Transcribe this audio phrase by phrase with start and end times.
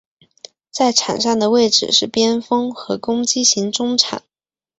[0.71, 4.23] 在场上的位置是边锋和攻击型中场。